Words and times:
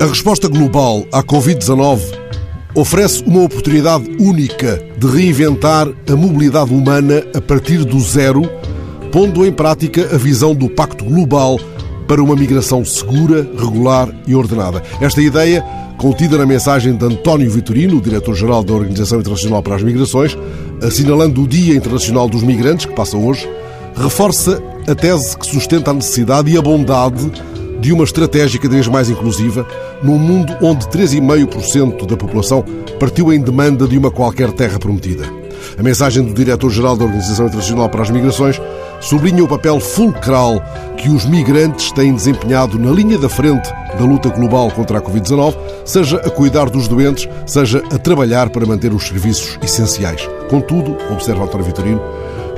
A 0.00 0.06
resposta 0.06 0.48
global 0.48 1.04
à 1.12 1.22
Covid-19 1.22 2.00
oferece 2.74 3.22
uma 3.26 3.42
oportunidade 3.42 4.10
única 4.18 4.82
de 4.96 5.06
reinventar 5.06 5.86
a 6.10 6.16
mobilidade 6.16 6.72
humana 6.72 7.22
a 7.36 7.40
partir 7.42 7.84
do 7.84 8.00
zero, 8.00 8.50
pondo 9.12 9.44
em 9.44 9.52
prática 9.52 10.08
a 10.10 10.16
visão 10.16 10.54
do 10.54 10.70
Pacto 10.70 11.04
Global 11.04 11.60
para 12.08 12.22
uma 12.22 12.34
migração 12.34 12.82
segura, 12.82 13.46
regular 13.58 14.08
e 14.26 14.34
ordenada. 14.34 14.82
Esta 15.02 15.20
ideia, 15.20 15.62
contida 15.98 16.38
na 16.38 16.46
mensagem 16.46 16.96
de 16.96 17.04
António 17.04 17.50
Vitorino, 17.50 18.00
diretor-geral 18.00 18.64
da 18.64 18.72
Organização 18.72 19.20
Internacional 19.20 19.62
para 19.62 19.76
as 19.76 19.82
Migrações, 19.82 20.34
assinalando 20.82 21.42
o 21.42 21.46
Dia 21.46 21.76
Internacional 21.76 22.26
dos 22.26 22.42
Migrantes, 22.42 22.86
que 22.86 22.94
passa 22.94 23.18
hoje, 23.18 23.46
reforça 23.94 24.62
a 24.88 24.94
tese 24.94 25.36
que 25.36 25.44
sustenta 25.44 25.90
a 25.90 25.94
necessidade 25.94 26.50
e 26.50 26.56
a 26.56 26.62
bondade 26.62 27.30
de 27.80 27.92
uma 27.92 28.04
estratégia 28.04 28.60
cada 28.60 28.74
vez 28.74 28.86
mais 28.86 29.08
inclusiva 29.08 29.66
num 30.02 30.18
mundo 30.18 30.54
onde 30.60 30.86
3,5% 30.86 32.06
da 32.06 32.16
população 32.16 32.64
partiu 32.98 33.32
em 33.32 33.40
demanda 33.40 33.88
de 33.88 33.96
uma 33.96 34.10
qualquer 34.10 34.52
terra 34.52 34.78
prometida. 34.78 35.24
A 35.78 35.82
mensagem 35.82 36.22
do 36.22 36.34
diretor-geral 36.34 36.96
da 36.96 37.04
Organização 37.04 37.46
Internacional 37.46 37.88
para 37.88 38.02
as 38.02 38.10
Migrações 38.10 38.60
sublinha 39.00 39.42
o 39.42 39.48
papel 39.48 39.80
fulcral 39.80 40.62
que 40.96 41.08
os 41.08 41.24
migrantes 41.24 41.90
têm 41.92 42.14
desempenhado 42.14 42.78
na 42.78 42.90
linha 42.90 43.18
da 43.18 43.28
frente 43.28 43.70
da 43.98 44.04
luta 44.04 44.28
global 44.28 44.70
contra 44.70 44.98
a 44.98 45.02
Covid-19, 45.02 45.54
seja 45.84 46.18
a 46.18 46.30
cuidar 46.30 46.68
dos 46.68 46.86
doentes, 46.86 47.28
seja 47.46 47.82
a 47.90 47.98
trabalhar 47.98 48.50
para 48.50 48.66
manter 48.66 48.92
os 48.92 49.06
serviços 49.06 49.58
essenciais. 49.62 50.28
Contudo, 50.48 50.96
observa 51.10 51.44
António 51.44 51.66
Vitorino, 51.66 52.02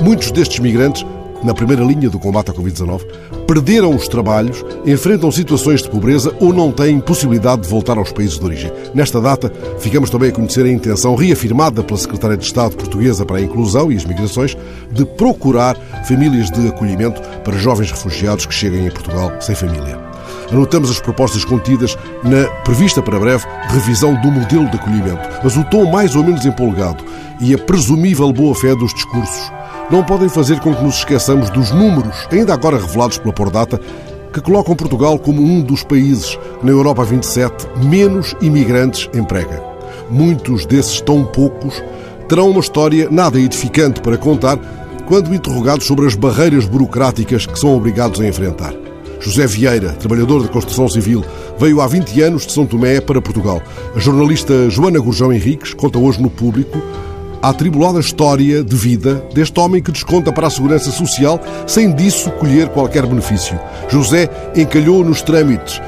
muitos 0.00 0.32
destes 0.32 0.58
migrantes 0.58 1.04
na 1.42 1.54
primeira 1.54 1.82
linha 1.82 2.08
do 2.08 2.18
combate 2.18 2.50
à 2.50 2.54
Covid-19, 2.54 3.02
perderam 3.46 3.94
os 3.94 4.06
trabalhos, 4.06 4.64
enfrentam 4.86 5.30
situações 5.30 5.82
de 5.82 5.90
pobreza 5.90 6.34
ou 6.40 6.52
não 6.52 6.70
têm 6.70 7.00
possibilidade 7.00 7.62
de 7.62 7.68
voltar 7.68 7.98
aos 7.98 8.12
países 8.12 8.38
de 8.38 8.44
origem. 8.44 8.72
Nesta 8.94 9.20
data, 9.20 9.52
ficamos 9.78 10.10
também 10.10 10.30
a 10.30 10.32
conhecer 10.32 10.64
a 10.64 10.70
intenção 10.70 11.14
reafirmada 11.14 11.82
pela 11.82 11.98
Secretária 11.98 12.36
de 12.36 12.44
Estado 12.44 12.76
portuguesa 12.76 13.24
para 13.24 13.38
a 13.38 13.40
Inclusão 13.40 13.90
e 13.90 13.96
as 13.96 14.04
Migrações 14.04 14.56
de 14.92 15.04
procurar 15.04 15.76
famílias 16.04 16.50
de 16.50 16.68
acolhimento 16.68 17.20
para 17.44 17.58
jovens 17.58 17.90
refugiados 17.90 18.46
que 18.46 18.54
cheguem 18.54 18.86
em 18.86 18.90
Portugal 18.90 19.32
sem 19.40 19.54
família. 19.54 19.98
Anotamos 20.50 20.90
as 20.90 21.00
propostas 21.00 21.44
contidas 21.44 21.96
na 22.24 22.44
prevista 22.62 23.00
para 23.00 23.20
breve 23.20 23.46
revisão 23.68 24.20
do 24.20 24.30
modelo 24.30 24.68
de 24.68 24.76
acolhimento, 24.76 25.28
mas 25.42 25.56
o 25.56 25.64
tom 25.64 25.90
mais 25.90 26.16
ou 26.16 26.24
menos 26.24 26.44
empolgado 26.44 27.04
e 27.40 27.54
a 27.54 27.58
presumível 27.58 28.32
boa-fé 28.32 28.74
dos 28.74 28.92
discursos 28.92 29.59
não 29.90 30.04
podem 30.04 30.28
fazer 30.28 30.60
com 30.60 30.74
que 30.74 30.82
nos 30.82 30.98
esqueçamos 30.98 31.50
dos 31.50 31.72
números, 31.72 32.28
ainda 32.30 32.54
agora 32.54 32.78
revelados 32.78 33.18
pela 33.18 33.32
Pordata, 33.32 33.80
que 34.32 34.40
colocam 34.40 34.76
Portugal 34.76 35.18
como 35.18 35.42
um 35.42 35.60
dos 35.60 35.82
países 35.82 36.38
na 36.62 36.70
Europa 36.70 37.04
27 37.04 37.66
menos 37.84 38.36
imigrantes 38.40 39.08
emprega. 39.12 39.60
Muitos 40.08 40.64
desses 40.64 41.00
tão 41.00 41.24
poucos 41.24 41.82
terão 42.28 42.50
uma 42.50 42.60
história 42.60 43.08
nada 43.10 43.40
edificante 43.40 44.00
para 44.00 44.16
contar 44.16 44.58
quando 45.06 45.34
interrogados 45.34 45.86
sobre 45.86 46.06
as 46.06 46.14
barreiras 46.14 46.66
burocráticas 46.66 47.44
que 47.44 47.58
são 47.58 47.76
obrigados 47.76 48.20
a 48.20 48.26
enfrentar. 48.26 48.72
José 49.18 49.46
Vieira, 49.46 49.90
trabalhador 49.94 50.42
da 50.42 50.48
construção 50.48 50.88
civil, 50.88 51.24
veio 51.58 51.80
há 51.80 51.86
20 51.88 52.22
anos 52.22 52.46
de 52.46 52.52
São 52.52 52.64
Tomé 52.64 53.00
para 53.00 53.20
Portugal. 53.20 53.60
A 53.94 53.98
jornalista 53.98 54.70
Joana 54.70 55.00
Gurjão 55.00 55.32
Henriques 55.32 55.74
conta 55.74 55.98
hoje 55.98 56.22
no 56.22 56.30
público 56.30 56.80
a 57.42 57.48
atribulada 57.48 58.00
história 58.00 58.62
de 58.62 58.76
vida 58.76 59.24
deste 59.34 59.58
homem 59.58 59.82
que 59.82 59.90
desconta 59.90 60.32
para 60.32 60.46
a 60.46 60.50
segurança 60.50 60.90
social 60.90 61.40
sem 61.66 61.94
disso 61.94 62.30
colher 62.32 62.68
qualquer 62.68 63.06
benefício. 63.06 63.58
José 63.88 64.28
encalhou 64.54 65.02
nos 65.02 65.22
trâmites. 65.22 65.80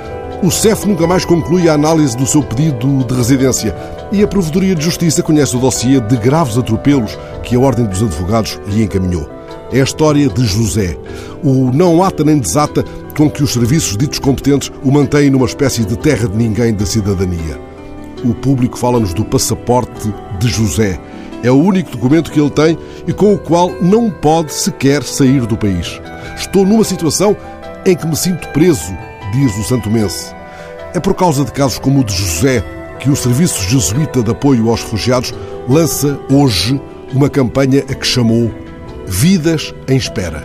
O 0.43 0.51
CEF 0.51 0.89
nunca 0.89 1.07
mais 1.07 1.25
conclui 1.25 1.69
a 1.69 1.75
análise 1.75 2.17
do 2.17 2.27
seu 2.27 2.43
pedido 2.43 3.05
de 3.05 3.15
residência 3.15 3.77
e 4.11 4.23
a 4.23 4.27
Provedoria 4.27 4.75
de 4.75 4.85
Justiça 4.85 5.23
conhece 5.23 5.57
o 5.57 5.61
dossiê 5.61 6.01
de 6.01 6.17
graves 6.17 6.59
atropelos 6.59 7.17
que 7.43 7.55
a 7.55 7.61
Ordem 7.61 7.85
dos 7.85 8.03
Advogados 8.03 8.59
lhe 8.67 8.83
encaminhou. 8.83 9.29
É 9.73 9.81
a 9.81 9.85
história 9.85 10.29
de 10.29 10.45
José. 10.45 10.99
O 11.45 11.71
não 11.73 12.03
ata 12.03 12.25
nem 12.25 12.39
desata 12.39 12.85
com 13.17 13.31
que 13.31 13.43
os 13.43 13.53
serviços 13.53 13.97
ditos 13.97 14.19
competentes 14.19 14.73
o 14.83 14.91
mantêm 14.91 15.31
numa 15.31 15.47
espécie 15.47 15.85
de 15.85 15.97
terra 15.97 16.29
de 16.29 16.37
ninguém 16.37 16.75
da 16.75 16.87
cidadania. 16.87 17.61
O 18.25 18.35
público 18.35 18.79
fala-nos 18.79 19.15
do 19.15 19.25
passaporte 19.25 20.13
de 20.41 20.49
José 20.49 20.99
é 21.43 21.51
o 21.51 21.57
único 21.57 21.91
documento 21.91 22.31
que 22.31 22.41
ele 22.41 22.51
tem 22.51 22.79
e 23.07 23.13
com 23.13 23.35
o 23.35 23.39
qual 23.39 23.71
não 23.81 24.11
pode 24.11 24.53
sequer 24.53 25.03
sair 25.03 25.47
do 25.47 25.57
país. 25.57 26.01
Estou 26.37 26.65
numa 26.65 26.85
situação 26.85 27.37
em 27.85 27.97
que 27.97 28.07
me 28.07 28.17
sinto 28.17 28.49
preso, 28.49 28.97
diz 29.33 29.57
o 29.59 29.65
santomense. 29.65 30.35
É 30.95 31.01
por 31.01 31.15
causa 31.15 31.45
de 31.45 31.53
casos 31.53 31.79
como 31.79 32.01
o 32.01 32.05
de 32.05 32.15
José 32.15 32.65
que 33.01 33.11
o 33.11 33.17
Serviço 33.17 33.69
Jesuíta 33.69 34.23
de 34.23 34.31
Apoio 34.31 34.71
aos 34.71 34.83
Refugiados 34.83 35.35
lança 35.69 36.19
hoje 36.31 36.81
uma 37.13 37.29
campanha 37.29 37.85
a 37.91 37.95
que 37.95 38.07
chamou 38.07 38.53
Vidas 39.07 39.75
em 39.89 39.97
Espera. 39.97 40.45